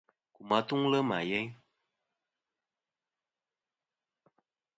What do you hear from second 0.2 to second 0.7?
Kum